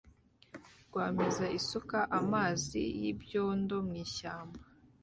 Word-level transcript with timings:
RWAMEZA 0.93 1.45
isuka 1.59 1.99
amazi 2.19 2.81
y'ibyondo 3.01 3.75
mwishyamba 3.87 4.61